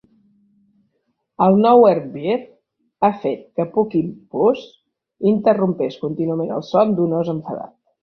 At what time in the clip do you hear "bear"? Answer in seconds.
2.15-2.39